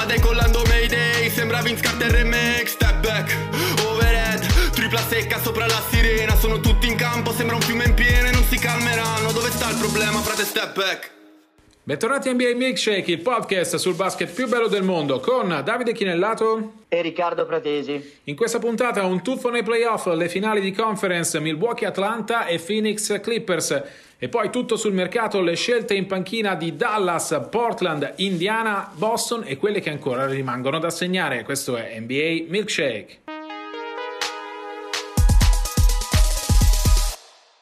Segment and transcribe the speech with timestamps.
[0.00, 3.36] Sta decollando Mayday, sembra Vince Carter remake Step back,
[3.84, 8.28] overhead, tripla secca sopra la sirena Sono tutti in campo, sembra un fiume in piena
[8.28, 11.10] e non si calmeranno Dove sta il problema, frate, step back
[11.82, 16.84] Bentornati a NBA Milkshake, il podcast sul basket più bello del mondo con Davide Chinellato
[16.88, 18.18] e Riccardo Pratesi.
[18.24, 23.20] In questa puntata un tuffo nei playoff, le finali di conference Milwaukee Atlanta e Phoenix
[23.20, 23.82] Clippers.
[24.22, 29.56] E poi tutto sul mercato, le scelte in panchina di Dallas, Portland, Indiana, Boston e
[29.56, 31.42] quelle che ancora rimangono da segnare.
[31.42, 33.20] Questo è NBA Milkshake.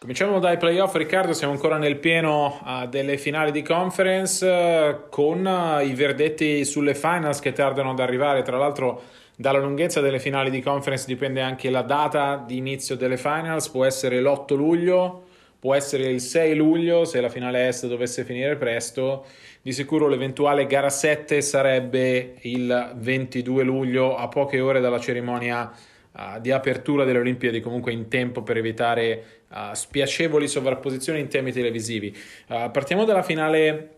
[0.01, 5.47] Cominciamo dai playoff, Riccardo, siamo ancora nel pieno uh, delle finali di conference uh, con
[5.47, 9.03] uh, i verdetti sulle finals che tardano ad arrivare, tra l'altro
[9.37, 13.85] dalla lunghezza delle finali di conference dipende anche la data di inizio delle finals, può
[13.85, 15.27] essere l'8 luglio,
[15.59, 19.27] può essere il 6 luglio se la finale est dovesse finire presto,
[19.61, 25.69] di sicuro l'eventuale gara 7 sarebbe il 22 luglio a poche ore dalla cerimonia
[26.13, 31.51] uh, di apertura delle Olimpiadi, comunque in tempo per evitare uh, spiacevoli sovrapposizioni in temi
[31.53, 32.17] televisivi.
[32.47, 33.95] Uh, partiamo dalla finale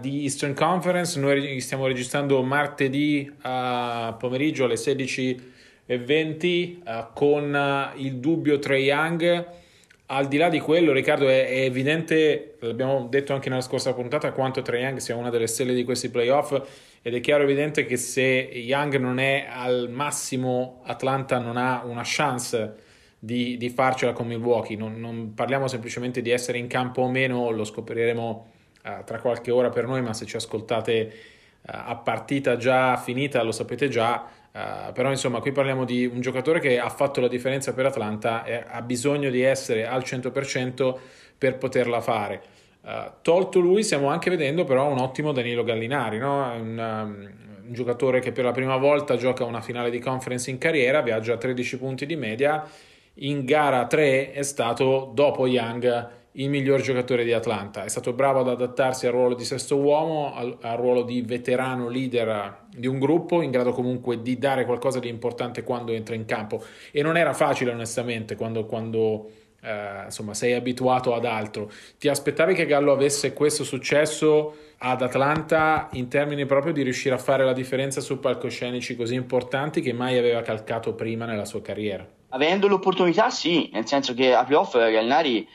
[0.00, 9.60] di Eastern Conference, noi stiamo registrando martedì pomeriggio alle 16.20 con il dubbio Trey Young.
[10.06, 14.32] Al di là di quello, Riccardo, è, è, evidente, l'abbiamo detto anche nella scorsa puntata,
[14.32, 16.52] quanto Trey Young sia una delle stelle di questi playoff
[17.00, 22.02] ed è chiaro evidente che se Young non è al massimo, Atlanta non ha una
[22.04, 22.90] chance
[23.24, 24.76] di, di farcela con Milwaukee.
[24.76, 28.52] Non, non, parliamo semplicemente di essere in campo o meno, lo scopriremo
[28.84, 31.12] uh, tra qualche ora per noi, ma se ci ascoltate
[31.60, 34.28] uh, a partita già finita lo sapete già.
[34.52, 38.44] Uh, però insomma qui parliamo di un giocatore che ha fatto la differenza per Atlanta
[38.44, 40.94] e ha bisogno di essere al 100%
[41.38, 42.42] per poterla fare.
[42.82, 46.52] Uh, tolto lui, stiamo anche vedendo però un ottimo Danilo Gallinari, no?
[46.52, 50.58] un, um, un, giocatore che per la prima volta gioca una finale di conference in
[50.58, 52.68] carriera, viaggia a 13 punti di media.
[53.16, 57.84] In gara 3 è stato, dopo Young, il miglior giocatore di Atlanta.
[57.84, 61.88] È stato bravo ad adattarsi al ruolo di sesto uomo, al, al ruolo di veterano
[61.88, 66.24] leader di un gruppo, in grado comunque di dare qualcosa di importante quando entra in
[66.24, 66.62] campo.
[66.90, 68.64] E non era facile, onestamente, quando.
[68.66, 69.30] quando
[69.64, 71.70] eh, insomma, sei abituato ad altro.
[71.96, 77.18] Ti aspettavi che Gallo avesse questo successo ad Atlanta in termini proprio di riuscire a
[77.18, 82.04] fare la differenza su palcoscenici così importanti che mai aveva calcato prima nella sua carriera?
[82.30, 85.46] Avendo l'opportunità, sì, nel senso che a playoff Gallinari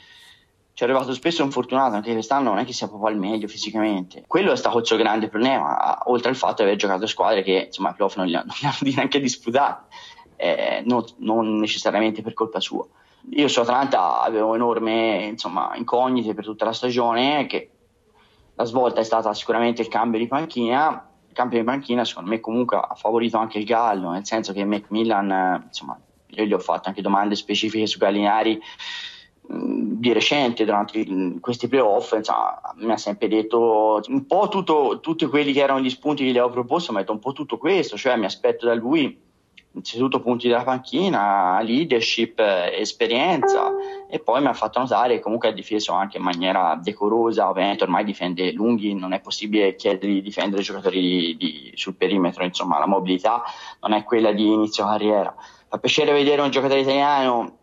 [0.78, 4.24] ci è arrivato spesso infortunato, anche quest'anno non è che sia proprio al meglio fisicamente.
[4.28, 7.64] Quello è stato il suo grande problema, oltre al fatto di aver giocato squadre che
[7.66, 9.96] insomma a playoff non li hanno, non li hanno neanche disputati,
[10.36, 12.86] eh, non, non necessariamente per colpa sua.
[13.32, 17.72] Io su Atlanta avevo enorme insomma, incognite per tutta la stagione, che
[18.54, 21.09] la svolta è stata sicuramente il cambio di panchina.
[21.28, 24.64] Il cambio di panchina secondo me comunque ha favorito anche il Gallo, nel senso che
[24.64, 28.62] Macmillan, insomma, io gli ho fatto anche domande specifiche su Gallinari
[29.50, 31.06] di recente durante
[31.40, 35.90] questi playoff insomma, mi ha sempre detto un po' tutto, tutti quelli che erano gli
[35.90, 38.66] spunti che gli avevo proposto mi ha detto un po' tutto questo cioè mi aspetto
[38.66, 39.25] da lui
[39.78, 43.72] innanzitutto punti della panchina, leadership, esperienza
[44.09, 47.84] e poi mi ha fatto notare che comunque ha difeso anche in maniera decorosa, ovviamente
[47.84, 52.79] ormai difende lunghi, non è possibile chiedere di difendere giocatori di, di, sul perimetro, insomma
[52.79, 53.44] la mobilità
[53.81, 55.34] non è quella di inizio carriera.
[55.69, 57.58] Fa piacere vedere un giocatore italiano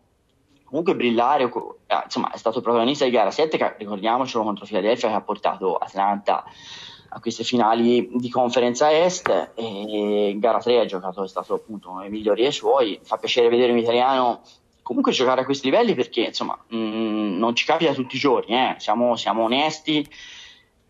[0.65, 5.15] comunque brillare, eh, insomma è stato protagonista di gara 7, che, ricordiamocelo contro Philadelphia che
[5.15, 6.43] ha portato Atlanta
[7.09, 12.01] a queste finali di conferenza est e gara 3 ha giocato, è stato appunto uno
[12.01, 14.41] dei migliori dei suoi, fa piacere vedere un italiano
[14.81, 18.53] comunque giocare a questi livelli perché insomma mh, mm, non ci capita tutti i giorni,
[18.53, 18.75] eh.
[18.77, 20.07] siamo, siamo, onesti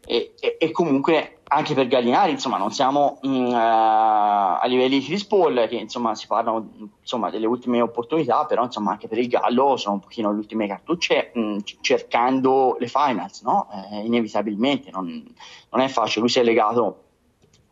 [0.06, 5.06] e, e, e, comunque anche per Gallinari insomma non siamo mh, uh, a livelli di
[5.06, 6.70] Chris che insomma si parlano
[7.02, 10.68] insomma, delle ultime opportunità però insomma anche per il Gallo sono un pochino le ultime
[10.68, 13.68] cartucce mh, cercando le finals no?
[13.92, 15.24] eh, inevitabilmente non,
[15.70, 17.02] non è facile lui si è legato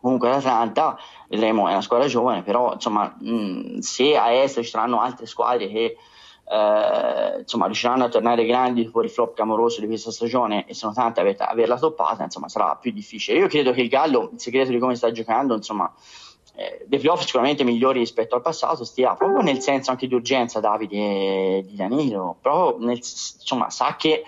[0.00, 0.96] comunque ad Atlanta
[1.28, 5.68] vedremo è una squadra giovane però insomma mh, se a est ci saranno altre squadre
[5.68, 5.96] che
[6.46, 10.92] eh, insomma, riusciranno a tornare grandi dopo il flop clamoroso di questa stagione e sono
[10.92, 13.38] tante aver, averla toppata, insomma, sarà più difficile.
[13.38, 15.92] Io credo che il Gallo, il segreto di come sta giocando, insomma,
[16.56, 20.60] eh, dei playoff sicuramente migliori rispetto al passato, stia proprio nel senso anche di urgenza
[20.60, 24.22] Davide di Danilo, proprio nel, insomma sa che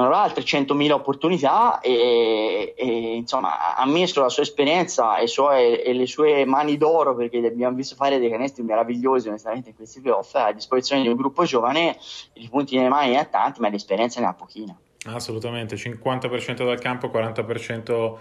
[0.00, 5.82] non avrà altre 100.000 opportunità e, e, insomma ha messo la sua esperienza e, sue,
[5.82, 10.00] e, le sue mani d'oro perché abbiamo visto fare dei canestri meravigliosi onestamente in questi
[10.00, 11.98] playoff a disposizione di un gruppo giovane
[12.34, 14.74] i punti nelle mani ne ha tanti ma l'esperienza ne ha pochina.
[15.06, 18.16] Assolutamente 50% dal campo 40%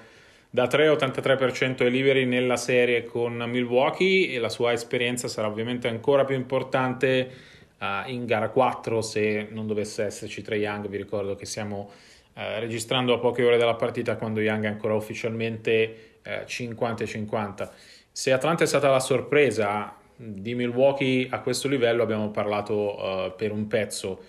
[0.52, 5.88] da 3 83% ai liberi nella serie con Milwaukee e la sua esperienza sarà ovviamente
[5.88, 10.88] ancora più importante uh, in gara 4 se non dovesse esserci Trey Young.
[10.88, 11.90] Vi ricordo che stiamo
[12.34, 17.70] uh, registrando a poche ore dalla partita quando Young è ancora ufficialmente uh, eh, 50-50.
[18.12, 23.68] Se Atlanta è stata la sorpresa di Milwaukee a questo livello abbiamo parlato per un
[23.68, 24.24] pezzo.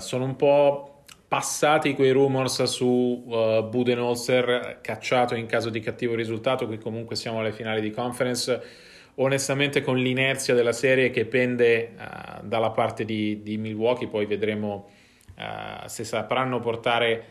[0.00, 0.98] sono un po'
[1.28, 7.40] passati quei rumors su uh, Budenholzer cacciato in caso di cattivo risultato, qui comunque siamo
[7.40, 8.86] alle finali di conference
[9.20, 14.88] onestamente con l'inerzia della serie che pende uh, dalla parte di, di, Milwaukee, poi vedremo
[15.36, 17.24] uh, se sapranno portare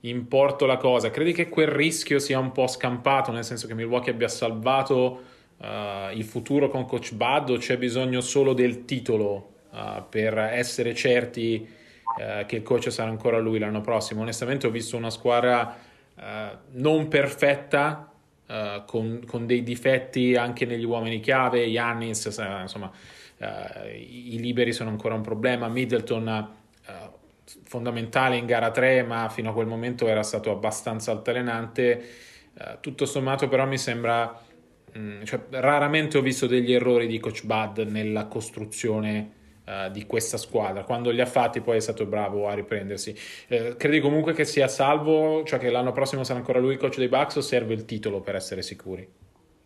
[0.00, 1.10] in porto la cosa.
[1.10, 5.22] Credi che quel rischio sia un po' scampato, nel senso che Milwaukee abbia salvato
[5.56, 9.48] uh, il futuro con Coach Bud o c'è bisogno solo del titolo
[10.10, 11.66] per essere certi
[12.46, 14.20] che il coach sarà ancora lui l'anno prossimo?
[14.20, 15.78] Onestamente ho visto una squadra
[16.72, 18.11] non perfetta,
[18.52, 22.26] uh, con, con, dei difetti anche negli uomini chiave, Yannis,
[22.60, 22.90] insomma,
[23.38, 26.48] uh, i liberi sono ancora un problema, Middleton
[26.86, 26.92] uh,
[27.64, 32.04] fondamentale in gara 3, ma fino a quel momento era stato abbastanza altalenante.
[32.80, 34.38] tutto sommato però mi sembra,
[34.92, 40.06] mh, mm, cioè, raramente ho visto degli errori di Coach Bud nella costruzione uh, di
[40.06, 40.84] questa squadra.
[40.84, 43.14] Quando li ha fatti poi è stato bravo a riprendersi.
[43.48, 46.98] Eh, credi comunque che sia salvo, cioè che l'anno prossimo sarà ancora lui il coach
[46.98, 49.20] dei Bucks o serve il titolo per essere sicuri?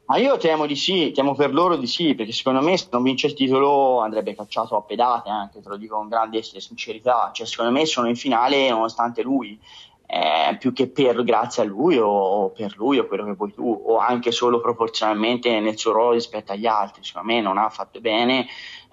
[0.08, 3.02] Ma io temo di sì, temo per loro di sì, perché secondo me se non
[3.02, 7.30] vince il titolo andrebbe cacciato a pedate anche, te lo dico con grande sincerità.
[7.32, 9.58] Cioè, secondo me sono in finale nonostante lui,
[10.06, 13.82] eh, più che per grazie a lui o per lui o quello che vuoi tu,
[13.84, 17.02] o anche solo proporzionalmente nel suo ruolo rispetto agli altri.
[17.02, 18.46] Secondo me non ha fatto bene,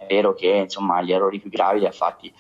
[0.06, 2.34] è vero che insomma gli errori più gravi li ha fatti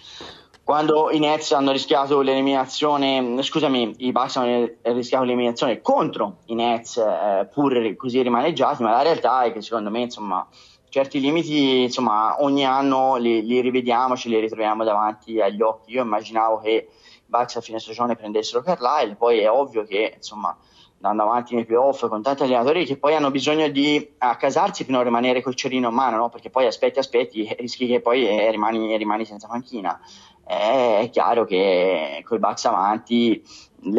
[0.63, 6.95] quando i Nets hanno rischiato l'eliminazione, scusami, i Bucks hanno rischiato l'eliminazione contro i Nets,
[6.95, 10.47] eh, pur così rimaneggiati, ma la realtà è che secondo me, insomma,
[10.87, 15.91] certi limiti, insomma, ogni anno li, li rivediamo, ce li ritroviamo davanti agli occhi.
[15.91, 16.87] Io immaginavo che i
[17.25, 20.57] Bucks a fine stagione prendessero Carlisle, poi è ovvio che, insomma,
[21.03, 25.03] andando avanti nei playoff con tanti allenatori che poi hanno bisogno di accasarsi fino a
[25.03, 26.29] rimanere col cerino in mano, no?
[26.29, 29.99] perché poi aspetti, aspetti, rischi che poi eh, rimani, rimani, senza panchina.
[30.45, 33.41] Eh, è chiaro che con i Bucks avanti,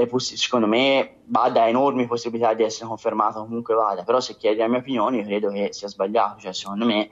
[0.08, 4.58] poss- secondo me, Bada ha enormi possibilità di essere confermato comunque vada, però se chiedi
[4.58, 7.08] la mia opinione io credo che sia sbagliato, cioè secondo me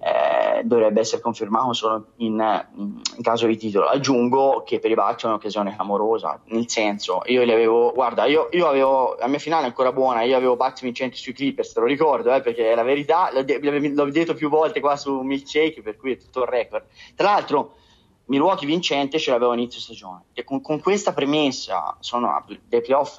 [0.00, 3.86] eh, dovrebbe essere confermato solo in, in, caso di titolo.
[3.86, 8.48] Aggiungo che per i Bucks è un'occasione clamorosa, nel senso, io li avevo, guarda, io,
[8.50, 11.78] io avevo, la mia finale è ancora buona, io avevo Bucks vincenti sui Clippers, te
[11.78, 15.82] lo ricordo, eh, perché è la verità, l'ho, l'ho detto più volte qua su Milkshake,
[15.82, 16.86] per cui è tutto il record.
[17.14, 17.76] Tra l'altro,
[18.32, 23.18] Milwaukee vincente ce l'avevo inizio stagione e con, con questa premessa sono dei playoff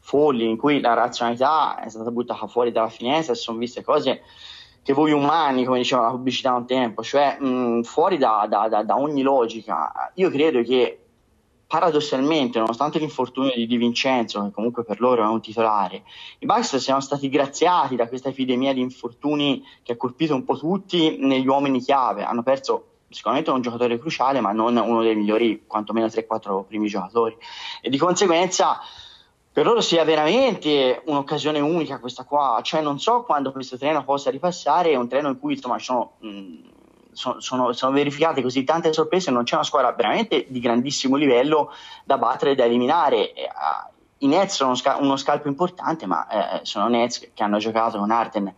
[0.00, 4.20] folli in cui la razionalità è stata buttata fuori dalla finestra e sono viste cose
[4.82, 8.82] che voi umani, come diceva la pubblicità un tempo, cioè mh, fuori da, da, da,
[8.82, 11.04] da, ogni logica, io credo che
[11.66, 16.02] paradossalmente, nonostante l'infortunio di Di Vincenzo, che comunque per loro è un titolare,
[16.40, 20.58] i Bucks siano stati graziati da questa epidemia di infortuni che ha colpito un po'
[20.58, 22.24] tutti negli uomini chiave.
[22.24, 27.36] Hanno perso sicuramente un giocatore cruciale, ma non uno dei migliori, quantomeno 3-4 primi giocatori.
[27.82, 28.80] E di conseguenza
[29.52, 34.30] per loro sia veramente un'occasione unica questa qua, cioè non so quando questo treno possa
[34.30, 36.54] ripassare, è un treno in cui insomma sono, mh,
[37.12, 41.72] sono, sono, verificate così tante sorprese, non c'è una squadra veramente di grandissimo livello
[42.04, 43.32] da battere e da eliminare.
[43.32, 43.48] Eh,
[44.18, 48.54] I Nets sono uno scalpo importante, ma eh, sono Nets che hanno giocato con Arden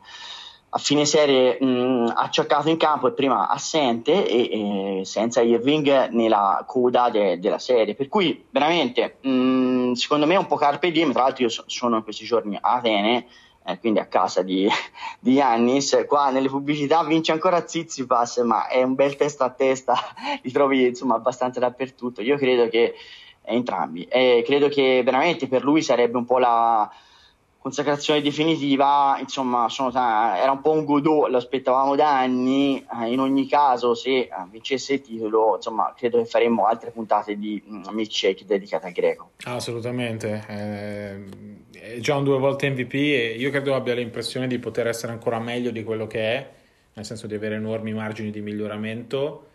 [0.75, 6.64] a fine serie mh, acciaccato in campo e prima assente e, e senza Irving nella
[6.67, 7.95] coda de, della serie.
[7.95, 11.12] Per cui veramente mh, secondo me è un po' carpe diem.
[11.12, 13.26] Tra l'altro io so, sono in questi giorni a Atene
[13.67, 14.67] eh, quindi a casa di,
[15.21, 16.05] di Yannis.
[16.09, 19.95] Qua nelle pubblicità vince ancora Zizipas ma è un bel testa a testa.
[20.41, 22.23] Li trovi insomma abbastanza dappertutto.
[22.23, 22.95] Io credo che
[23.43, 24.05] entrambi.
[24.05, 26.91] E credo che veramente per lui sarebbe un po' la
[27.62, 33.21] consacrazione definitiva, insomma, t- era un po' un Godot, lo aspettavamo da anni, eh, in
[33.21, 37.85] ogni caso se eh, vincesse il titolo, insomma, credo che faremmo altre puntate di mm,
[37.92, 39.31] milkshake dedicate al greco.
[39.45, 41.25] Assolutamente, eh,
[41.71, 45.38] è già un due volte MVP e io credo abbia l'impressione di poter essere ancora
[45.38, 46.50] meglio di quello che è,
[46.95, 49.47] nel senso di avere enormi margini di miglioramento.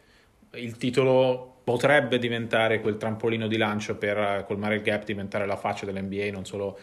[0.53, 5.85] Il titolo potrebbe diventare quel trampolino di lancio per colmare il gap, diventare la faccia
[5.85, 6.77] dell'NBA, non solo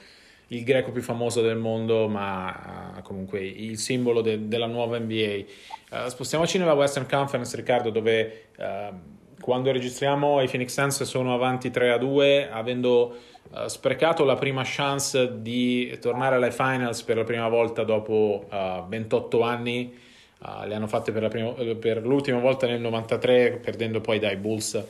[0.49, 5.15] il greco più famoso del mondo, ma uh, comunque il simbolo de- della nuova NBA.
[5.15, 8.95] Uh, eh, spostiamoci nella Western Conference, Riccardo, dove uh,
[9.41, 13.17] quando registriamo i Phoenix Suns sono avanti 3 a 2, avendo
[13.67, 18.49] sprecato la prima chance di tornare alle finals per la prima volta dopo
[18.89, 19.97] 28 anni.
[20.65, 24.83] le hanno fatte per, prima, per l'ultima volta nel 93, perdendo poi dai Bulls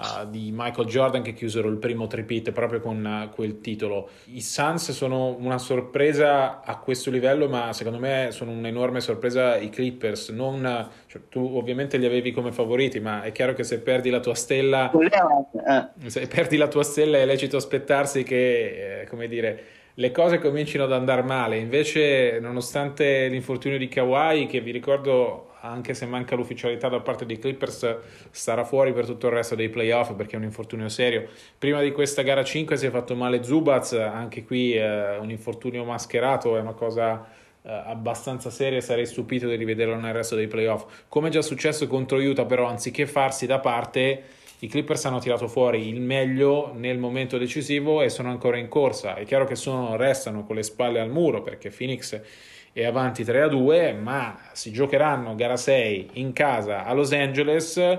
[0.00, 4.08] uh, di Michael Jordan che chiusero il primo tripit proprio con uh, quel titolo.
[4.26, 9.68] I Suns sono una sorpresa a questo livello, ma secondo me sono un'enorme sorpresa i
[9.68, 10.30] Clippers.
[10.30, 14.20] Non, cioè, tu ovviamente li avevi come favoriti, ma è chiaro che se perdi la
[14.20, 16.08] tua stella, eh.
[16.08, 19.64] se perdi la tua stella è lecito aspettarsi che, eh, come dire,
[19.94, 21.58] le cose comincino ad andare male.
[21.58, 27.38] Invece, nonostante l'infortunio di Kawhi, che vi ricordo anche se manca l'ufficialità da parte dei
[27.38, 27.96] Clippers,
[28.30, 31.28] starà fuori per tutto il resto dei playoff perché è un infortunio serio.
[31.58, 35.84] Prima di questa gara 5 si è fatto male Zubaz, anche qui eh, un infortunio
[35.84, 37.26] mascherato, è una cosa
[37.62, 41.04] eh, abbastanza seria, sarei stupito di rivederlo nel resto dei playoff.
[41.08, 44.22] Come è già successo contro Utah, però, anziché farsi da parte,
[44.60, 49.14] i Clippers hanno tirato fuori il meglio nel momento decisivo e sono ancora in corsa.
[49.14, 52.20] È chiaro che sono, restano con le spalle al muro perché Phoenix
[52.72, 57.98] è avanti 3 a 2, ma si giocheranno gara 6 in casa a Los Angeles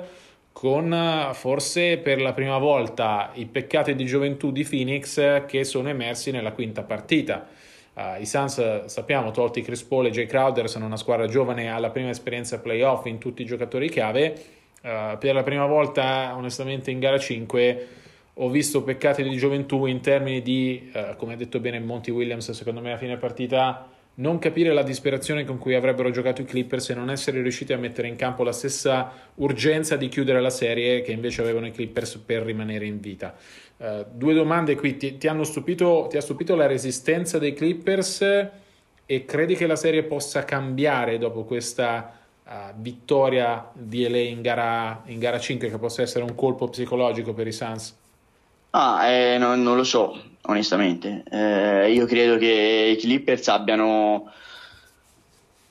[0.51, 6.31] con forse per la prima volta i peccati di gioventù di Phoenix che sono emersi
[6.31, 7.47] nella quinta partita.
[7.93, 11.77] Uh, I Suns sappiamo, tolti Chris Paul e Jay Crowder, sono una squadra giovane, ha
[11.77, 14.33] la prima esperienza playoff in tutti i giocatori chiave.
[14.81, 17.87] Uh, per la prima volta, onestamente, in gara 5
[18.35, 22.49] ho visto peccati di gioventù in termini di, uh, come ha detto bene Monty Williams,
[22.51, 26.89] secondo me a fine partita non capire la disperazione con cui avrebbero giocato i Clippers
[26.89, 31.01] e non essere riusciti a mettere in campo la stessa urgenza di chiudere la serie
[31.01, 33.35] che invece avevano i Clippers per rimanere in vita.
[33.77, 38.21] Uh, due domande qui, ti, ti, hanno stupito, ti ha stupito la resistenza dei Clippers
[39.05, 45.01] e credi che la serie possa cambiare dopo questa uh, vittoria di LA in gara,
[45.05, 47.99] in gara 5 che possa essere un colpo psicologico per i Suns?
[48.73, 51.23] Ah, eh, no, non lo so, onestamente.
[51.29, 54.31] Eh, io credo che i Clippers abbiano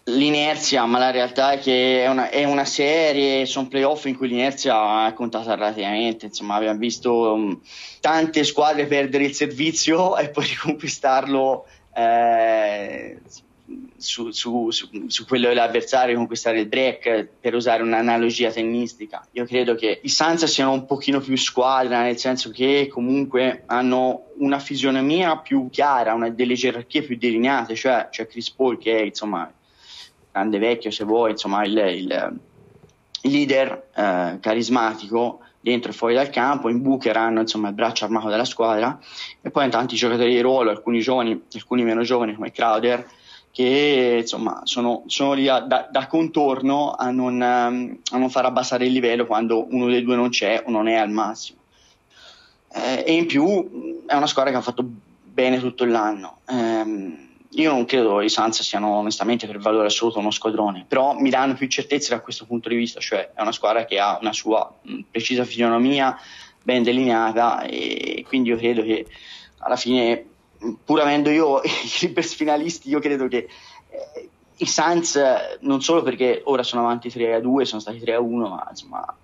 [0.05, 4.29] l'inerzia, ma la realtà è che è una, è una serie, sono playoff in cui
[4.29, 6.27] l'inerzia è contata relativamente.
[6.27, 7.61] Insomma, abbiamo visto um,
[8.01, 11.67] tante squadre perdere il servizio e poi riconquistarlo.
[11.95, 13.19] Eh,
[13.97, 19.27] su, su, su, quello dell'avversario conquistare il break per usare un'analogia tennistica.
[19.33, 24.29] Io credo che i Suns siano un pochino più squadra nel senso che comunque hanno
[24.39, 29.03] una fisionomia più chiara una, delle gerarchie più delineate cioè c'è Chris Paul che è
[29.03, 29.53] insomma
[30.33, 32.41] grande vecchio se vuoi insomma il, il,
[33.23, 38.29] leader eh, carismatico dentro e fuori dal campo, in Booker hanno insomma il braccio armato
[38.29, 38.99] della squadra.
[39.43, 43.07] E poi tanti giocatori di ruolo, alcuni giovani, alcuni meno giovani come Crowder
[43.53, 48.45] che insomma sono, sono lì a, da, da, contorno a non, um, a non, far
[48.45, 51.59] abbassare il livello quando uno dei due non c'è o non è al massimo.
[52.73, 54.85] Eh, e in più è una squadra che ha fatto
[55.25, 56.39] bene tutto l'anno.
[56.49, 61.31] Eh, io non credo i Suns siano onestamente per valore assoluto uno squadrone, però mi
[61.31, 64.33] danno più certezze da questo punto di vista, cioè è una squadra che ha una
[64.33, 64.73] sua
[65.11, 66.17] precisa fisionomia
[66.63, 69.07] ben delineata e quindi io credo che
[69.59, 70.27] alla fine
[70.85, 73.49] pur avendo io i Clippers finalisti, io credo che
[73.89, 75.19] eh, i Suns,
[75.61, 78.67] non solo perché ora sono avanti 3 a 2, sono stati 3 a 1, ma
[78.69, 79.17] insomma,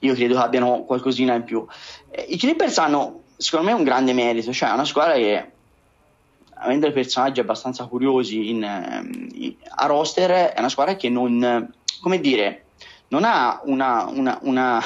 [0.00, 1.66] io credo che abbiano qualcosina in più.
[2.10, 5.50] Eh, I Clippers hanno, secondo me, un grande merito, cioè una squadra che,
[6.54, 12.66] avendo personaggi abbastanza curiosi in, in, a roster, è una squadra che non, come dire,
[13.08, 14.82] non ha una, una, una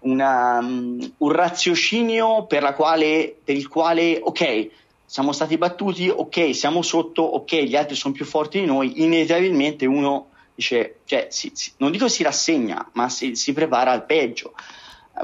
[0.00, 4.68] una, um, un raziocinio per, quale, per il quale, ok,
[5.04, 9.86] siamo stati battuti, ok, siamo sotto, ok, gli altri sono più forti di noi, inevitabilmente
[9.86, 14.54] uno dice, cioè, si, si, non dico si rassegna, ma si, si prepara al peggio.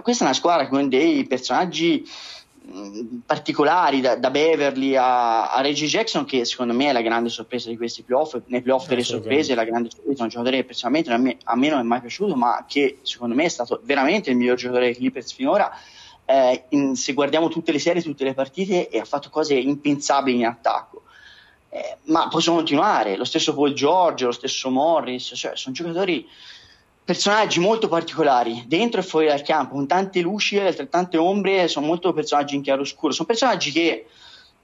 [0.02, 2.04] Questa è una squadra con dei personaggi
[3.24, 7.68] particolari da, da Beverly a, a, Reggie Jackson che secondo me è la grande sorpresa
[7.68, 11.16] di questi playoff nei playoff delle sorprese la grande sorpresa un giocatore che personalmente a
[11.16, 14.36] me, a me, non è mai piaciuto ma che secondo me è stato veramente il
[14.36, 15.70] miglior giocatore dei Clippers finora.
[16.28, 20.38] Eh, in, se guardiamo tutte le serie tutte le partite e ha fatto cose impensabili
[20.38, 21.02] in attacco.
[21.68, 23.16] Eh, ma possono continuare.
[23.16, 26.26] Lo stesso Paul George lo stesso Morris cioè sono giocatori
[27.06, 31.86] personaggi molto particolari dentro e fuori dal campo, con tante luci e altrettante ombre, sono
[31.86, 33.12] molto personaggi in chiaroscuro.
[33.12, 34.06] Sono personaggi che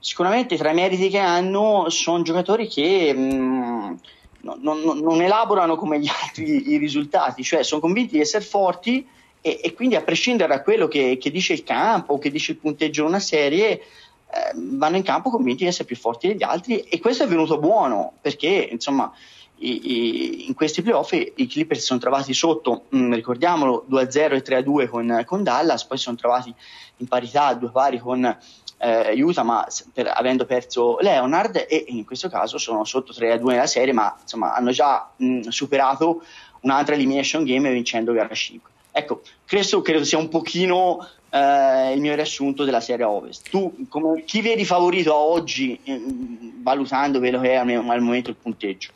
[0.01, 3.95] sicuramente tra i meriti che hanno sono giocatori che mh, mm,
[4.41, 9.07] non, non, non, elaborano come gli altri i risultati, cioè sono convinti di essere forti
[9.41, 12.59] e, e quindi a prescindere da quello che, che, dice il campo, che dice il
[12.59, 13.83] punteggio di una serie, eh,
[14.55, 18.15] vanno in campo convinti di essere più forti degli altri e questo è venuto buono
[18.21, 19.13] perché insomma
[19.62, 24.33] i, i, in questi playoff i Clippers si sono trovati sotto, mh, mm, ricordiamolo, 2-0
[24.35, 26.52] e 3-2 con, con Dallas, poi si sono trovati
[26.99, 28.25] in parità a due pari con
[28.78, 33.66] eh, Utah, ma per, avendo perso Leonard e in questo caso sono sotto 3-2 nella
[33.66, 36.23] serie, ma insomma hanno già mh, superato
[36.61, 38.71] un'altra elimination game vincendo gara 5.
[38.90, 43.49] Ecco, questo credo sia un pochino eh, il mio riassunto della serie Ovest.
[43.49, 46.00] Tu come, chi vedi favorito oggi, eh,
[46.61, 48.90] valutando quello che è al momento il punteggio?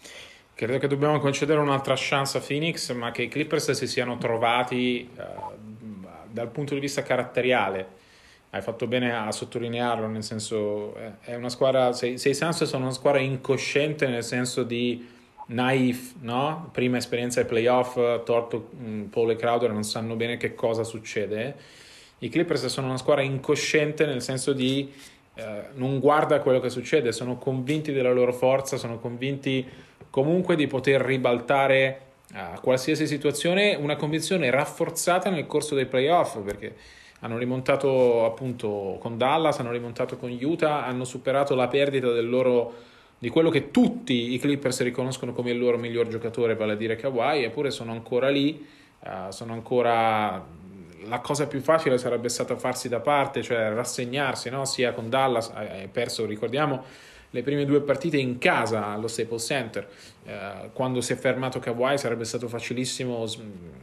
[0.56, 5.06] Credo che dobbiamo concedere un'altra chance a Phoenix, ma che i Clippers si siano trovati
[5.14, 5.54] uh,
[6.30, 7.86] dal punto di vista caratteriale.
[8.48, 12.94] Hai fatto bene a sottolinearlo, nel senso è una squadra, se, i Suns sono una
[12.94, 15.06] squadra incosciente nel senso di
[15.48, 16.70] naif, no?
[16.72, 21.54] Prima esperienza ai playoff, torto mm, Paul e Crowder non sanno bene che cosa succede.
[22.20, 24.90] I Clippers sono una squadra incosciente nel senso di
[25.34, 29.84] eh, non guarda quello che succede, sono convinti della loro forza, sono convinti
[30.16, 32.00] comunque di poter ribaltare
[32.32, 36.75] a qualsiasi situazione una convinzione rafforzata nel corso dei playoff perché
[37.20, 42.73] hanno rimontato appunto con Dallas, hanno rimontato con Utah, hanno superato la perdita del loro,
[43.18, 46.96] di quello che tutti i Clippers riconoscono come il loro miglior giocatore, vale a dire
[46.96, 48.66] Kawhi, eppure sono ancora lì,
[49.00, 50.42] uh, sono ancora
[51.08, 54.64] la cosa più facile sarebbe stata farsi da parte, cioè rassegnarsi, no?
[54.64, 56.85] sia con Dallas, hai perso, ricordiamo,
[57.37, 59.87] le prime due partite in casa allo Staples Center.
[60.25, 63.26] Eh, quando si è fermato Kawhi sarebbe stato facilissimo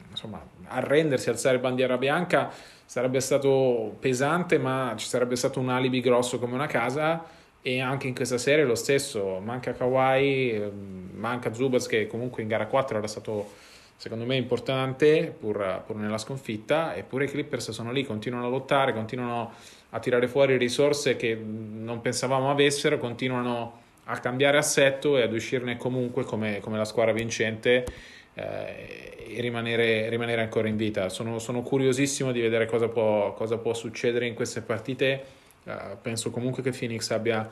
[0.10, 2.52] insomma, arrendersi, alzare bandiera bianca,
[2.86, 7.24] sarebbe stato pesante, ma ci sarebbe stato un alibi grosso come una casa.
[7.66, 12.50] E anche in questa serie lo stesso, manca Kawhi, ehm, manca Zubas che comunque in
[12.50, 13.52] gara 4 era stato
[13.96, 18.92] secondo me importante pur, pur nella sconfitta, eppure i Clippers sono lì, continuano a lottare,
[18.92, 19.54] continuano
[19.96, 25.78] a tirare fuori risorse che non pensavamo avessero, continuano a cambiare assetto e ad uscirne
[25.78, 27.86] comunque come, come la squadra vincente
[28.34, 31.10] eh, e rimanere, rimanere, ancora in vita.
[31.10, 35.24] Sono, sono curiosissimo di vedere cosa può, cosa può, succedere in queste partite.
[35.64, 37.48] Eh, penso comunque che Phoenix abbia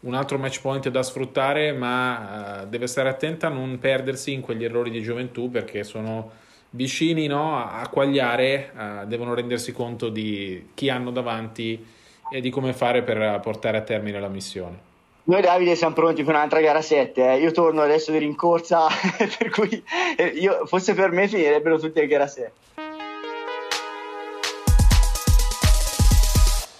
[0.00, 4.40] un altro match point da sfruttare, ma eh, deve stare attenta a non perdersi in
[4.40, 6.42] quegli errori di gioventù perché sono
[6.74, 11.84] vicini no, a quagliare uh, devono rendersi conto di chi hanno davanti
[12.30, 14.92] e di come fare per portare a termine la missione.
[15.26, 17.38] Noi Davide siamo pronti per un'altra gara 7, eh.
[17.38, 19.82] io torno adesso di rincorsa, per cui
[20.16, 22.52] eh, io, forse per me finirebbero tutte le gara 7.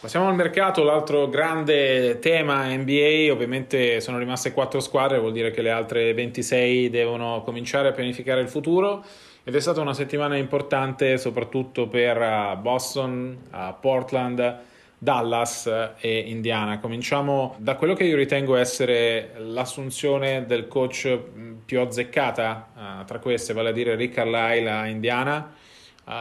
[0.00, 5.62] Passiamo al mercato, l'altro grande tema NBA, ovviamente sono rimaste quattro squadre, vuol dire che
[5.62, 9.02] le altre 26 devono cominciare a pianificare il futuro
[9.44, 14.58] ed è stata una settimana importante soprattutto per uh, Boston, uh, Portland,
[14.96, 16.78] Dallas e Indiana.
[16.80, 21.18] Cominciamo da quello che io ritengo essere l'assunzione del coach
[21.66, 25.52] più azzeccata tra queste, vale a dire Rick Carlisle a Indiana.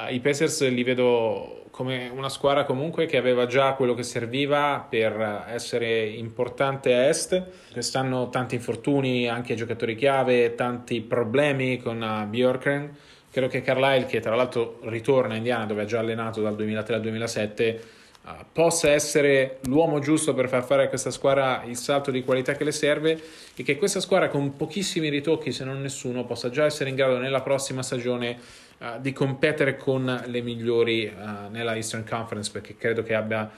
[0.10, 5.46] I Pacers li vedo come una squadra comunque che aveva già quello che serviva per
[5.50, 7.44] essere importante a est.
[7.72, 12.96] Quest'anno tanti infortuni, anche giocatori chiave, tanti problemi con Bjorkren
[13.34, 16.94] Credo che Carlisle, che tra l'altro ritorna a Indiana dove ha già allenato dal 2003
[16.94, 17.84] al 2007,
[18.26, 22.54] uh, possa essere l'uomo giusto per far fare a questa squadra il salto di qualità
[22.54, 23.20] che le serve
[23.56, 27.18] e che questa squadra con pochissimi ritocchi, se non nessuno, possa già essere in grado
[27.18, 28.38] nella prossima stagione
[28.84, 33.50] uh, di competere con le migliori uh, nella Eastern Conference perché credo che abbia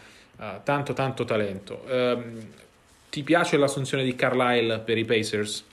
[0.64, 1.86] tanto tanto talento.
[1.88, 2.46] Um,
[3.10, 5.64] ti piace l'assunzione di Carlisle per i Pacers?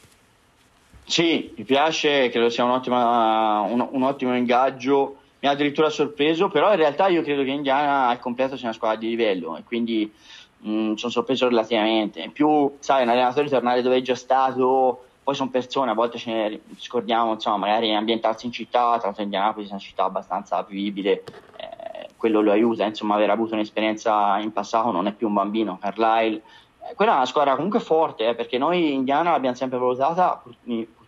[1.05, 6.71] Sì, mi piace, credo sia un, un, un ottimo ingaggio, mi ha addirittura sorpreso, però
[6.71, 10.11] in realtà io credo che Indiana al completo sia una squadra di livello e quindi
[10.59, 12.21] mh, mm, sono sorpreso relativamente.
[12.21, 16.19] In più, sai, un allenatore tornare dove è già stato, poi sono persone, a volte
[16.19, 20.63] ce ne scordiamo, insomma, magari ambientarsi in città, tra l'altro Indianapolis è una città abbastanza
[20.63, 21.23] vivibile,
[21.57, 25.79] eh, quello lo aiuta, insomma, aver avuto un'esperienza in passato, non è più un bambino,
[25.81, 26.43] Carlisle.
[26.89, 30.43] Eh, quella è una squadra comunque forte, eh, perché noi Indiana l'abbiamo sempre valutata,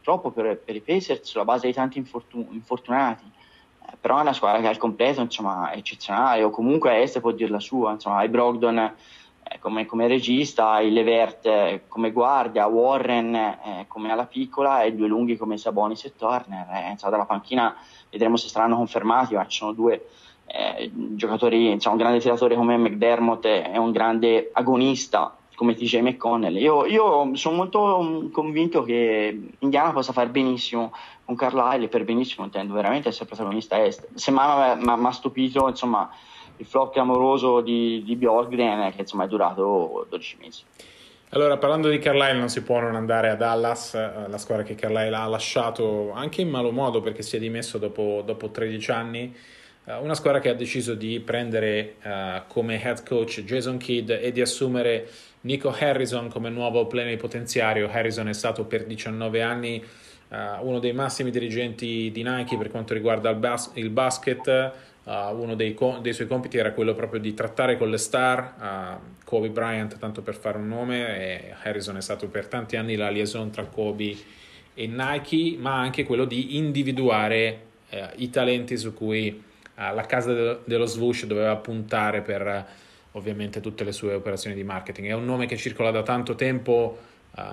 [0.05, 3.25] purtroppo per, per i Pacers sulla base di tanti infortun- infortunati
[3.91, 7.21] eh, però è una squadra che al completo insomma, è eccezionale o comunque a est
[7.21, 8.95] può dire la sua insomma, hai Brogdon
[9.61, 15.09] come, come, regista hai Levert eh, come guardia Warren eh, come alla piccola e due
[15.09, 17.75] lunghi come Sabonis e Turner eh, insomma, dalla panchina
[18.11, 20.07] vedremo se saranno confermati ma ci sono due
[20.47, 26.57] eh, giocatori insomma, un grande tiratore come McDermott e un grande agonista come TJ McConnell.
[26.57, 30.93] Io, io, sono molto convinto che Indiana possa fare benissimo
[31.25, 34.09] con Carlisle per benissimo intendo veramente essere protagonista est.
[34.15, 36.11] Se mi ha stupito insomma,
[36.57, 40.63] il flop clamoroso di, di Bjorkgren che insomma, è durato 12 mesi.
[41.31, 44.77] Allora, parlando di Carlisle, non si può non andare a Dallas, eh, la squadra che
[44.77, 49.37] Carlisle ha lasciato anche in malo modo perché si è dimesso dopo, dopo 13 anni.
[49.87, 54.33] Uh, una squadra che ha deciso di prendere uh, come head coach Jason Kidd e
[54.33, 55.09] di assumere
[55.43, 57.91] Nico Harrison come nuovo plenipotenziario.
[57.91, 59.85] Harrison è stato per 19 anni
[60.29, 64.73] uh, uno dei massimi dirigenti di Nike per quanto riguarda il, bas- il basket.
[65.05, 68.55] Uh, uno dei, co- dei, suoi compiti era quello proprio di trattare con le star,
[68.59, 72.97] uh, Kobe Bryant tanto per fare un nome, e Harrison è stato per tanti anni
[72.97, 74.17] la liaison tra Kobe
[74.73, 79.43] e Nike, ma anche quello di individuare uh, i talenti su cui
[79.77, 82.67] la casa de- dello swoosh doveva puntare per
[83.13, 85.09] ovviamente tutte le sue operazioni di marketing.
[85.09, 86.97] È un nome che circola da tanto tempo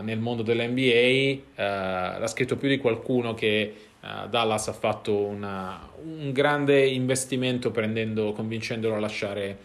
[0.01, 5.89] nel mondo dell'NBA, uh, l'ha scritto più di qualcuno che uh, Dallas ha fatto una,
[6.03, 9.57] un grande investimento prendendo, convincendolo a lasciare,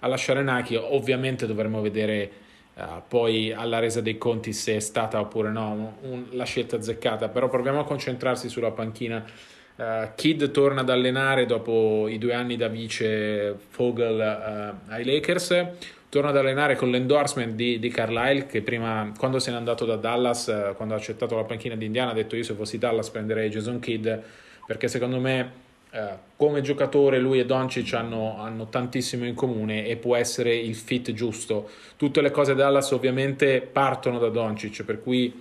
[0.00, 0.76] a lasciare Nike.
[0.76, 2.30] Ovviamente dovremo vedere
[3.06, 7.50] poi alla resa dei conti se è stata oppure no un, la scelta azzeccata, però
[7.50, 9.24] proviamo a concentrarsi sulla panchina
[9.74, 15.66] Uh, Kid torna ad allenare dopo i due anni da vice Fogel uh, ai Lakers.
[16.12, 19.96] Torna ad allenare con l'endorsement di, di Carlisle che prima, quando se n'è andato da
[19.96, 23.08] Dallas, uh, quando ha accettato la panchina di Indiana, ha detto io se fossi Dallas
[23.08, 24.06] prenderei Jason Kidd
[24.66, 25.60] perché secondo me
[26.36, 31.12] come giocatore lui e Doncic hanno, hanno, tantissimo in comune e può essere il fit
[31.12, 31.70] giusto.
[31.96, 35.32] Tutte le cose Dallas ovviamente partono da Doncic, per cui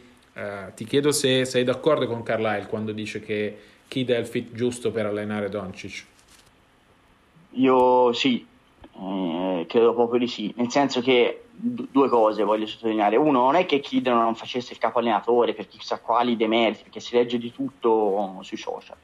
[0.73, 3.57] ti chiedo se sei d'accordo con Carlisle quando dice che
[3.89, 6.05] chi dà il fit giusto per allenare Doncic?
[7.55, 8.45] Io sì,
[8.93, 13.15] eh, credo proprio di sì, nel senso che d- due cose voglio sottolineare.
[13.15, 16.99] Uno, non è che Kid non facesse il capo allenatore per chissà quali demeriti, perché
[16.99, 18.97] si legge di tutto sui social.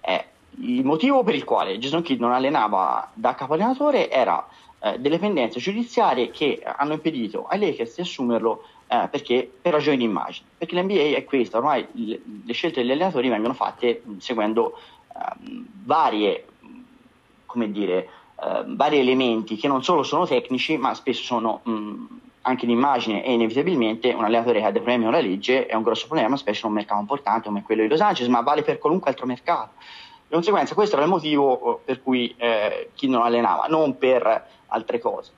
[0.00, 0.24] Eh,
[0.60, 4.46] il motivo per il quale Jason Kidd non allenava da capo allenatore era
[4.78, 9.98] eh, delle pendenze giudiziarie che hanno impedito ai Lakers di assumerlo eh, perché, per ragioni
[9.98, 10.46] di immagine.
[10.56, 15.64] Perché l'NBA è questa, ormai le, le scelte degli allenatori vengono fatte mh, seguendo uh,
[15.84, 16.46] varie,
[17.46, 22.04] come dire, uh, vari elementi che non solo sono tecnici, ma spesso sono mh,
[22.42, 22.78] anche di
[23.22, 26.36] e inevitabilmente un allenatore che ha dei problemi con la legge è un grosso problema,
[26.36, 29.26] specie in un mercato importante come quello di Los Angeles, ma vale per qualunque altro
[29.26, 29.70] mercato.
[30.28, 35.00] Di conseguenza questo era il motivo per cui eh, chi non allenava, non per altre
[35.00, 35.32] cose.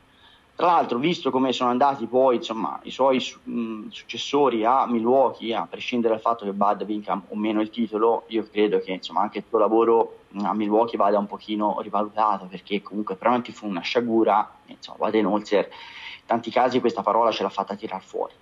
[0.54, 5.66] Tra l'altro, visto come sono andati poi insomma, i suoi mh, successori a Milwaukee, a
[5.70, 9.38] prescindere dal fatto che Bud vinca o meno il titolo, io credo che insomma, anche
[9.38, 14.50] il suo lavoro a Milwaukee vada un pochino rivalutato perché comunque veramente fu una sciagura,
[14.66, 18.34] insomma, Baden-Holzer in tanti casi questa parola ce l'ha fatta tirare fuori.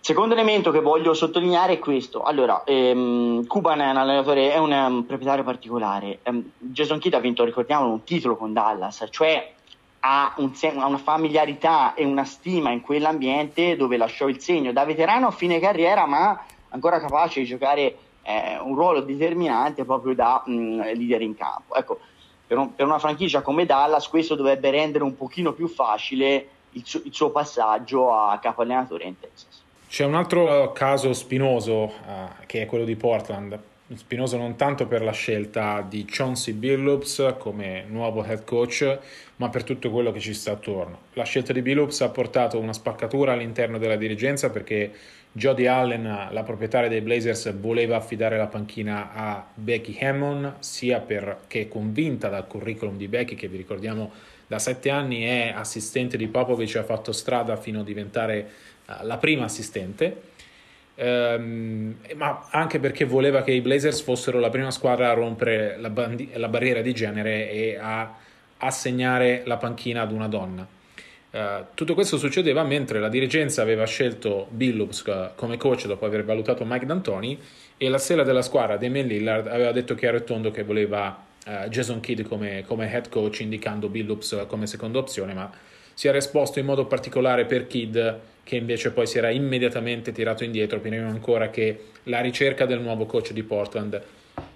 [0.00, 2.24] Secondo elemento che voglio sottolineare è questo.
[2.24, 6.18] Allora, ehm, Cuban è un allenatore, è un, um, proprietario particolare.
[6.24, 9.54] Um, Jason Kidd ha vinto, ricordiamolo, un titolo con Dallas, cioè
[10.00, 14.84] ha, un, ha, una familiarità e una stima in quell'ambiente dove lasciò il segno da
[14.84, 16.38] veterano a fine carriera, ma
[16.68, 21.74] ancora capace di giocare eh, un ruolo determinante proprio da mh, mm, leader in campo.
[21.74, 22.00] Ecco,
[22.46, 26.82] per, un, per, una franchigia come Dallas questo dovrebbe rendere un pochino più facile il,
[26.84, 29.62] su, il suo passaggio a capo allenatore in Texas.
[29.88, 33.58] C'è un altro caso spinoso uh, che è quello di Portland
[33.92, 38.98] spinoso non tanto per la scelta di Chauncey Billups come nuovo head coach,
[39.36, 41.00] ma per tutto quello che ci sta attorno.
[41.12, 44.92] La scelta di Billups ha portato una spaccatura all'interno della dirigenza perché
[45.36, 51.62] Jody Allen, la proprietaria dei Blazers, voleva affidare la panchina a Becky Hammond, sia perché
[51.62, 54.12] è convinta dal curriculum di Becky, che vi ricordiamo
[54.46, 58.48] da sette anni è assistente di Popovic e ha fatto strada fino a diventare
[58.86, 60.32] uh, la prima assistente
[60.94, 65.90] ehm, ma anche perché voleva che i Blazers fossero la prima squadra a rompere la,
[65.90, 68.14] bandi- la barriera di genere e a
[68.58, 70.73] assegnare la panchina ad una donna.
[71.34, 76.64] Uh, tutto questo succedeva mentre la dirigenza aveva scelto Billups come coach dopo aver valutato
[76.64, 77.36] Mike D'Antoni
[77.76, 81.68] e la sera della squadra Damian Lillard aveva detto chiaro e tondo che voleva uh,
[81.68, 85.50] Jason Kidd come, come, head coach indicando Billups come seconda opzione ma
[85.92, 87.98] si era esposto in modo particolare per Kidd
[88.44, 93.06] che invece poi si era immediatamente tirato indietro prima ancora che la ricerca del nuovo
[93.06, 94.00] coach di Portland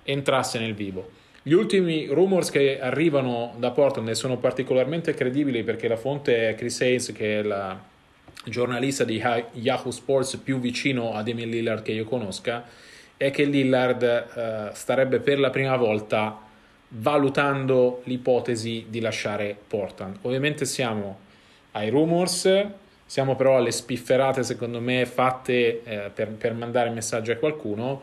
[0.04, 1.10] entrasse nel vivo.
[1.48, 6.82] Gli ultimi rumors che arrivano da Portland sono particolarmente credibili perché la fonte è Chris
[6.82, 7.82] Hayes, che è la
[8.44, 9.16] giornalista di
[9.52, 12.64] Yahoo Sports più vicino ad Emil Lillard che io conosca,
[13.16, 16.38] è che Lillard uh, starebbe per la prima volta
[16.88, 20.18] valutando l'ipotesi di lasciare Portland.
[20.20, 21.18] Ovviamente siamo
[21.72, 22.66] ai rumors,
[23.06, 28.02] siamo però alle spifferate, secondo me, fatte eh, per, per, mandare messaggi a qualcuno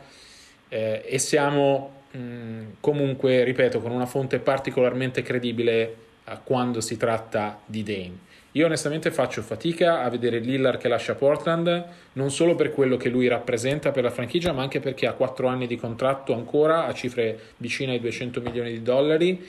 [0.67, 7.60] eh, e siamo mm, comunque, ripeto, con una fonte particolarmente credibile eh, quando si tratta
[7.65, 8.23] di Dame.
[8.56, 13.10] Io onestamente faccio fatica a vedere Lillard che lascia Portland, non solo per quello che
[13.10, 16.93] lui rappresenta per la franchigia, ma anche perché ha 4 anni di contratto ancora a
[16.93, 19.45] cifre vicine ai 200 milioni di dollari,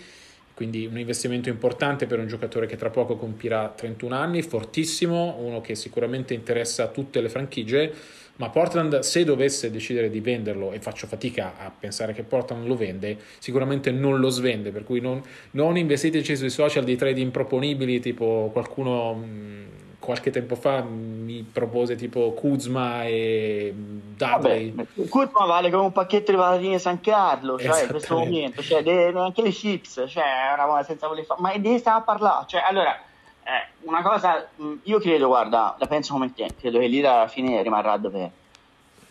[0.55, 5.61] quindi un investimento importante per un giocatore che tra poco compirà 31 anni, fortissimo, uno
[5.61, 7.93] che sicuramente interessa a tutte le franchigie
[8.37, 12.77] ma Portland se dovesse decidere di venderlo e faccio fatica a pensare che Portland lo
[12.77, 15.23] vende sicuramente non lo svende per cui non,
[15.53, 19.65] non investiteci sui social di trade improponibili tipo qualcuno mh,
[19.99, 26.31] qualche tempo fa mi propose tipo Kuzma e Dudley Vabbè, Kuzma vale come un pacchetto
[26.31, 31.09] di patatine San Carlo cioè in questo momento cioè, neanche le chips cioè una senza
[31.09, 32.45] voler fare ma di che stiamo a parlare?
[32.47, 33.01] Cioè allora
[33.47, 37.29] eh, una cosa, mm, io credo, guarda, la penso come te, credo che l'Ira alla
[37.29, 38.45] fine rimarrà dove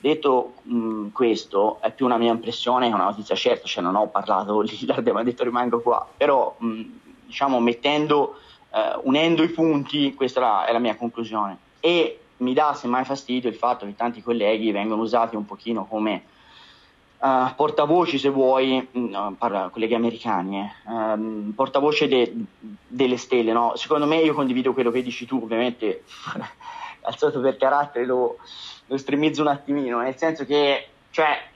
[0.05, 3.95] Detto mh, mm, questo, è più una mia impressione che una notizia certa, cioè non
[3.95, 6.83] ho parlato Lillard, ma detto rimango qua, però mh, mm,
[7.25, 8.37] diciamo mettendo,
[8.71, 11.57] eh, unendo i punti, questa è è la mia conclusione.
[11.79, 16.25] E mi dà semmai fastidio il fatto che tanti colleghi vengono usati un pochino come
[17.25, 22.31] uh, portavoci, se vuoi, no, parla colleghi americani, eh, um, portavoce de,
[22.87, 23.51] delle stelle.
[23.51, 23.73] No?
[23.75, 26.03] Secondo me io condivido quello che dici tu, ovviamente
[27.01, 28.37] alzato per carattere lo,
[28.85, 31.49] lo estremizzo un attimino, nel senso che, cioè,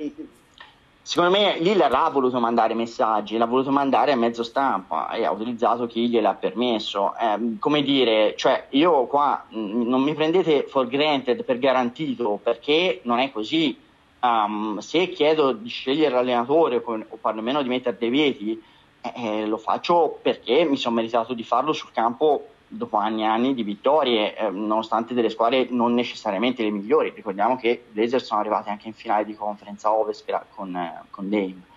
[1.02, 5.32] secondo me Lillard ha voluto mandare messaggi, l'ha voluto mandare a mezzo stampa e ha
[5.32, 7.16] utilizzato chi gliel'ha permesso.
[7.16, 13.02] Eh, come dire, cioè, io qua mh, non mi prendete for granted per garantito perché
[13.04, 13.88] non è così
[14.22, 18.62] um, se chiedo di scegliere l'allenatore o perlomeno di mettere dei veti,
[19.02, 23.26] eh, eh, lo faccio perché mi sono meritato di farlo sul campo dopo anni e
[23.26, 27.12] anni di vittorie, eh, nonostante delle squadre non necessariamente le migliori.
[27.16, 31.30] Ricordiamo che i Blazers sono arrivati anche in finale di conferenza Ovest con, eh, con
[31.30, 31.68] Dame.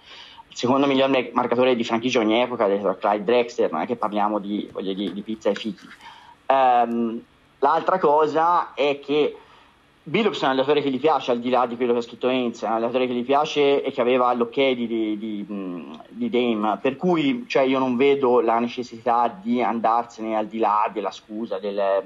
[0.48, 4.38] Il secondo miglior marcatore di franchigia ogni epoca è Clyde Drexler, non è che parliamo
[4.38, 5.86] di, di, di pizza e fichi.
[6.46, 7.22] Um,
[7.60, 9.34] l'altra cosa è che
[10.04, 12.28] Billups è un allenatore che gli piace, al di là di quello che ha scritto
[12.28, 15.46] Heinz, è un allenatore che gli piace e che aveva l'ok di, di, di,
[16.08, 20.90] di Dame, per cui cioè, io non vedo la necessità di andarsene al di là
[20.92, 22.02] della scusa, del,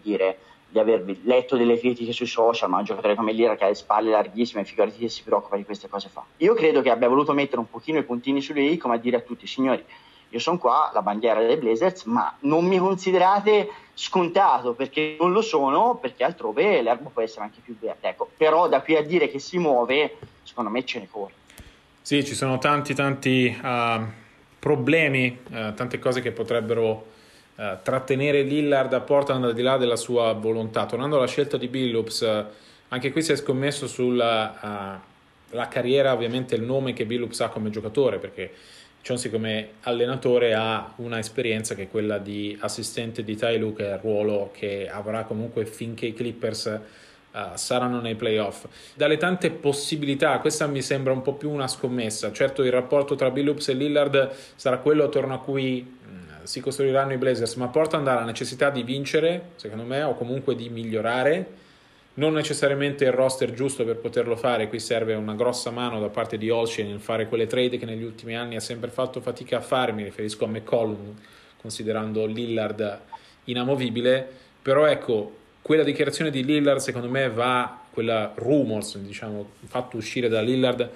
[0.00, 3.68] dire, di aver letto delle critiche sui social, ma un giocatore come Lira che ha
[3.68, 6.24] le spalle larghissime, figurati che si preoccupa di queste cose fa.
[6.36, 9.16] Io credo che abbia voluto mettere un pochino i puntini sulle i, come a dire
[9.16, 9.84] a tutti, signori,
[10.30, 15.42] io sono qua, la bandiera dei Blazers, ma non mi considerate scontato perché non lo
[15.42, 18.08] sono, perché altrove l'erba può essere anche più verde.
[18.08, 21.32] Ecco, però da qui a dire che si muove, secondo me ce ne corre.
[22.00, 24.02] Sì, ci sono tanti, tanti uh,
[24.58, 27.06] problemi, uh, tante cose che potrebbero
[27.56, 30.86] uh, trattenere Lillard a Portland al di là della sua volontà.
[30.86, 32.46] Tornando alla scelta di Billups,
[32.88, 35.00] anche qui si è scommesso sulla
[35.68, 38.52] carriera, ovviamente il nome che Billups ha come giocatore, perché
[39.02, 43.90] Chauncey come allenatore ha una esperienza che è quella di assistente di Ty Lue, che
[43.90, 46.80] è il ruolo che avrà comunque finché i Clippers
[47.32, 48.66] uh, saranno nei playoff.
[48.94, 52.30] Dalle tante possibilità, questa mi sembra un po' più una scommessa.
[52.30, 57.14] Certo il rapporto tra Billups e Lillard sarà quello attorno a cui mh, si costruiranno
[57.14, 61.68] i Blazers, ma Portland ha la necessità di vincere, secondo me, o comunque di migliorare
[62.20, 66.36] non necessariamente il roster giusto per poterlo fare, qui serve una grossa mano da parte
[66.36, 69.60] di Olsci nel fare quelle trade che negli ultimi anni ha sempre fatto fatica a
[69.62, 71.14] fare, mi riferisco a McCollum,
[71.56, 73.00] considerando Lillard
[73.44, 74.28] inamovibile,
[74.60, 80.42] però ecco, quella dichiarazione di Lillard secondo me va, quella rumors, diciamo, fatto uscire da
[80.42, 80.90] Lillard,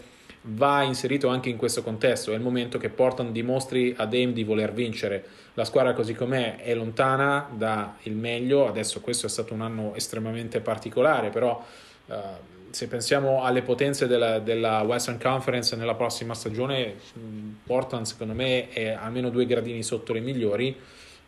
[0.46, 4.44] va inserito anche in questo contesto, è il momento che Portland dimostri a Dame di
[4.44, 9.62] voler vincere, la squadra così com'è è lontana dal meglio, adesso questo è stato un
[9.62, 11.64] anno estremamente particolare, però
[12.07, 12.14] uh,
[12.70, 16.96] se pensiamo alle potenze della, della, Western Conference nella prossima stagione,
[17.64, 20.76] Portland secondo me è almeno due gradini sotto le migliori.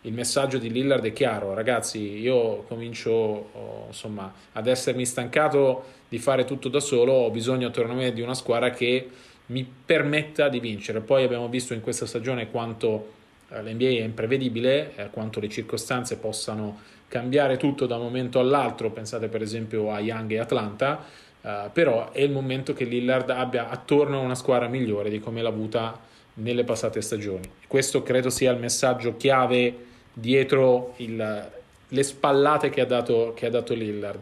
[0.06, 6.18] Il messaggio di Lillard è chiaro, ragazzi, io comincio oh, insomma, ad essermi stancato di
[6.18, 9.10] fare tutto da solo, ho bisogno attorno a me di una squadra che
[9.46, 11.00] mi permetta di vincere.
[11.00, 13.14] Poi abbiamo visto in questa stagione quanto
[13.48, 18.92] eh, L'NBA è imprevedibile, eh, quanto le circostanze possano cambiare tutto da un momento all'altro,
[18.92, 21.04] pensate per esempio a Young e Atlanta,
[21.40, 25.48] eh, però è il momento che Lillard abbia attorno una squadra migliore di come l'ha
[25.48, 25.98] avuta
[26.34, 27.50] nelle passate stagioni.
[27.66, 31.50] Questo credo sia il messaggio chiave dietro il,
[31.88, 34.20] le spallate che ha dato, che ha dato Lillard.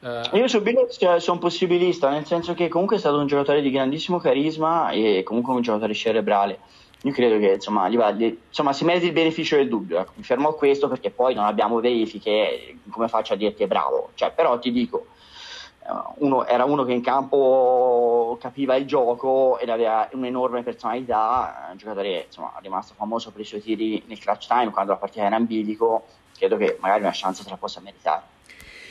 [0.00, 3.62] Uh, Io su Billups cioè, sono possibilista, nel senso che comunque è stato un giocatore
[3.62, 6.58] di grandissimo carisma e comunque un giocatore cerebrale
[7.06, 10.00] io credo che insomma, Livaldi, insomma, si meriti il beneficio del dubbio.
[10.00, 10.12] Ecco.
[10.16, 14.10] Mi fermo a questo perché poi non abbiamo verifiche, come faccio a dirti è bravo.
[14.14, 15.06] Cioè, però ti dico,
[16.16, 22.24] uno, era uno che in campo capiva il gioco ed aveva un'enorme personalità, un giocatore
[22.26, 25.46] insomma, rimasto famoso per i suoi tiri nel clutch time quando la partita era in
[25.46, 26.04] bilico,
[26.36, 28.34] credo che magari una chance se la possa meritare.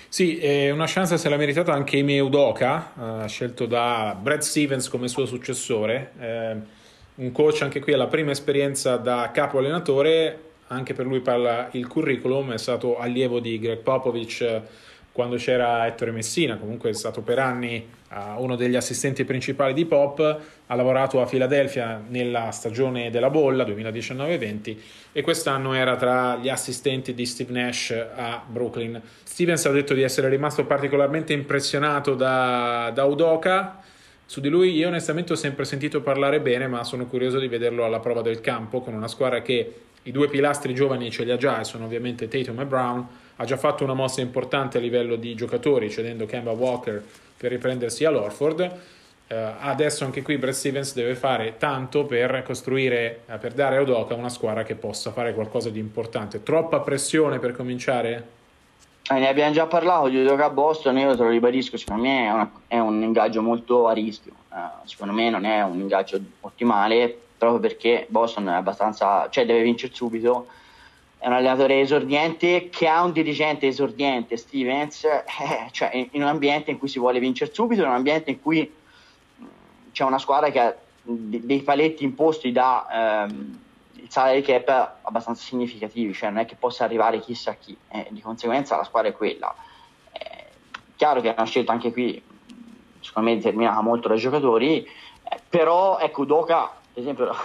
[0.08, 4.88] Sì, eh, una chance se l'ha meritata anche Ime Udoka, eh, scelto da Brad Stevens
[4.88, 6.12] come suo successore.
[6.18, 6.56] Eh,
[7.16, 11.88] un coach anche qui alla prima esperienza da capo allenatore, anche per lui parla il
[11.88, 14.62] curriculum, è stato allievo di Greg Popovich
[15.16, 19.86] quando c'era Ettore Messina, comunque è stato per anni uh, uno degli assistenti principali di
[19.86, 24.78] Pop, ha lavorato a Filadelfia nella stagione della bolla 2019-20
[25.14, 29.02] e quest'anno era tra gli assistenti di Steve Nash a Brooklyn.
[29.24, 33.82] Stevens ha detto di essere rimasto particolarmente impressionato da, da Udoka,
[34.26, 37.86] su di lui io onestamente ho sempre sentito parlare bene, ma sono curioso di vederlo
[37.86, 39.74] alla prova del campo con una squadra che
[40.04, 43.08] i due pilastri giovani ce li ha già e sono ovviamente Tatum e Brown.
[43.38, 47.04] Ha già fatto una mossa importante a livello di giocatori, cedendo Kemba Walker
[47.38, 48.80] per riprendersi all'Orford.
[49.28, 53.82] Uh, adesso anche qui Brad Stevens deve fare tanto per costruire, uh, per dare a
[53.82, 56.44] Udoka una squadra che possa fare qualcosa di importante.
[56.44, 58.28] Troppa pressione per cominciare?
[59.10, 62.32] Eh, ne abbiamo già parlato di Udoka Boston, io te lo ribadisco, secondo me è,
[62.32, 67.18] una, è un ingaggio molto a rischio, uh, secondo me non è un ingaggio ottimale
[67.38, 70.48] proprio perché Boston è abbastanza, cioè deve vincere subito,
[71.26, 75.24] è un allenatore esordiente che ha un dirigente esordiente, Stevens, eh,
[75.72, 78.72] cioè in un ambiente in cui si vuole vincere subito, in un ambiente in cui
[79.92, 83.60] c'è una squadra che ha dei paletti imposti da ehm,
[83.94, 88.22] il salary cap abbastanza significativi, cioè non è che possa arrivare chissà chi, eh, di
[88.22, 89.56] conseguenza la squadra è quella.
[90.12, 90.46] È
[90.96, 92.22] chiaro che è una scelta anche qui,
[93.00, 97.36] secondo me determinata molto dai giocatori, eh, però ecco Doca, per esempio,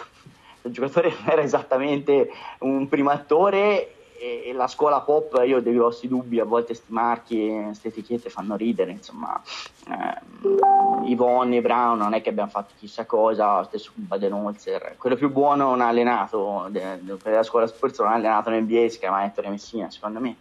[0.63, 6.07] il giocatore era esattamente un primo attore e, la scuola pop io ho dei grossi
[6.07, 9.41] dubbi a volte sti marchi queste etichette fanno ridere insomma
[9.89, 15.17] eh, Yvonne e Brown non è che abbiamo fatto chissà cosa stesso con Baden-Holzer quello
[15.17, 18.99] più buono non ha allenato per la scuola sport non ha allenato in NBA si
[18.99, 20.37] chiama Ettore Messina secondo me.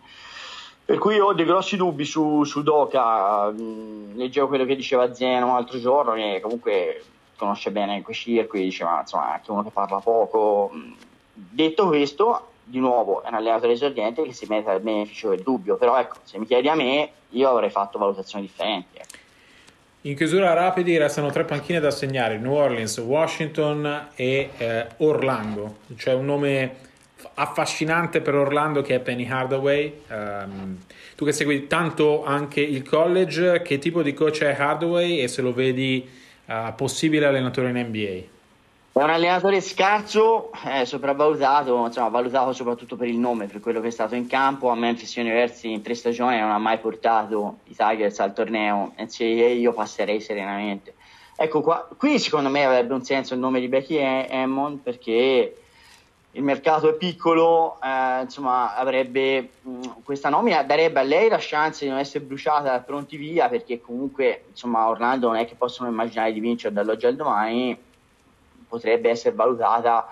[0.89, 5.53] Per cui ho dei grossi dubbi su, su Doca mm, leggevo quello che diceva Zeno
[5.53, 7.03] l'altro giorno che comunque
[7.39, 10.71] conosce bene quei circuiti diceva insomma anche uno che parla poco
[11.34, 15.75] detto questo di nuovo è un allenatore esordiente che si mette al beneficio del dubbio,
[15.75, 18.97] però ecco, se mi chiedi a me, io avrei fatto valutazioni differenti.
[18.97, 19.17] Ecco.
[20.02, 25.80] In chiusura rapidi restano tre panchine da segnare, New Orleans, Washington e eh, Orlando.
[25.95, 26.88] C'è un nome
[27.34, 30.02] affascinante per Orlando che è Penny Hardaway.
[30.10, 30.78] Um,
[31.15, 35.41] tu che segui tanto anche il college, che tipo di coach è Hardaway e se
[35.41, 36.08] lo vedi
[36.49, 38.38] uh, possibile allenatore in NBA?
[38.91, 43.88] È un allenatore scarso, eh, sopravvalutato, insomma, valutato soprattutto per il nome, per quello che
[43.88, 44.69] è stato in campo.
[44.69, 49.53] A Memphis University in tre stagioni non ha mai portato i Tigers al torneo NCAA,
[49.53, 50.95] io passerei serenamente.
[51.38, 55.55] Ecco, qua, qui secondo me avrebbe un senso il nome di Becky Hammond perché
[56.33, 61.39] il mercato è piccolo, eh, insomma, avrebbe mh, mm, questa nomina darebbe a lei la
[61.39, 65.55] chance di non essere bruciata da pronti via perché comunque, insomma, Orlando non è che
[65.55, 67.77] possono immaginare di vincere dall'oggi al domani
[68.67, 70.07] potrebbe essere valutata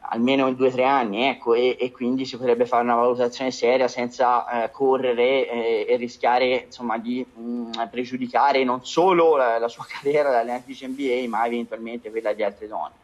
[0.00, 3.50] almeno in due o tre anni ecco, e, e, quindi si potrebbe fare una valutazione
[3.50, 9.58] seria senza eh, correre eh, e rischiare insomma, di mh, mm, pregiudicare non solo la,
[9.58, 12.94] la sua carriera da allenatrice NBA ma eventualmente quella di altre donne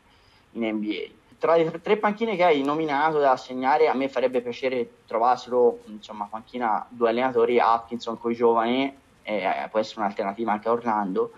[0.52, 1.20] in NBA.
[1.42, 6.28] Tra le tre panchine che hai nominato da assegnare a me farebbe piacere trovassero insomma
[6.30, 11.32] panchina due allenatori Atkinson con i giovani eh, può essere un'alternativa anche a Orlando.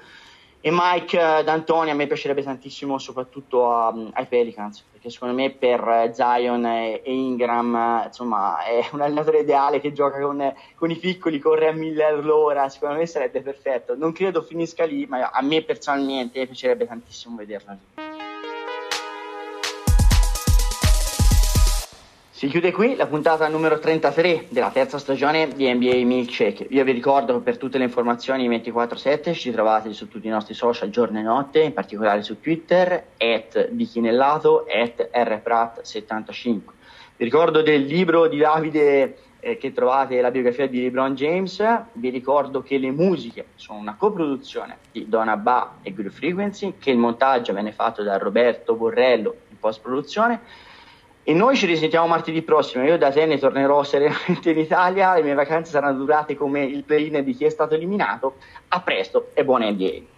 [0.60, 5.48] E Mike eh, D'Antoni a me piacerebbe tantissimo soprattutto a, ai Pelicans perché secondo me
[5.48, 10.54] per eh, Zion e, e Ingram eh, insomma è un allenatore ideale che gioca con,
[10.74, 13.96] con, i piccoli corre a mille all'ora secondo me sarebbe perfetto.
[13.96, 18.03] Non credo finisca lì ma a me personalmente piacerebbe tantissimo vederlo lì
[22.37, 26.66] Si chiude qui la puntata numero 33 della terza stagione di NBA Milkshake.
[26.70, 30.53] Io vi ricordo che per tutte le informazioni 24-7 ci trovate su tutti i nostri
[30.53, 36.61] social giorno e notte, in particolare su Twitter, at dichinellato, at rprat75.
[37.16, 41.64] Vi ricordo del libro di Davide eh, che trovate la biografia di LeBron James.
[41.93, 46.91] Vi ricordo che le musiche sono una coproduzione di Donna Ba e Guru Frequency, che
[46.91, 50.72] il montaggio venne fatto da Roberto Borrello in post-produzione
[51.27, 52.85] e noi ci risentiamo martedì prossimo.
[52.85, 55.14] Io da te ne tornerò serenamente in Italia.
[55.14, 58.35] Le mie vacanze saranno durate come il play di chi è stato eliminato.
[58.68, 60.13] A presto e buona NBA.